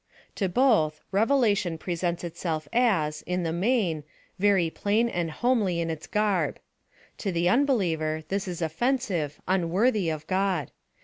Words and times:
To 0.33 0.49
both, 0.49 0.99
revelation 1.11 1.77
presents 1.77 2.23
itself 2.23 2.67
as, 2.73 3.21
in 3.27 3.43
the 3.43 3.53
main, 3.53 4.03
very 4.39 4.71
plain 4.71 5.07
and 5.07 5.29
homely 5.29 5.79
in 5.79 5.91
its 5.91 6.07
garb. 6.07 6.57
To 7.19 7.31
the 7.31 7.47
unbeliever, 7.47 8.23
this 8.27 8.47
is 8.47 8.63
offensive, 8.63 9.39
unworthy 9.47 10.09
of 10.09 10.25
God. 10.25 10.71